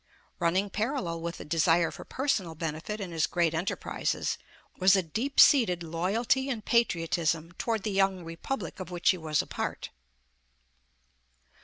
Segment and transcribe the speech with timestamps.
[0.39, 4.39] Running parallel with the desire for per sonal benefit in his great enterprises,
[4.79, 9.43] was a deep seated loyalty and patriotism toward the young Republic of which he was
[9.43, 9.91] a part.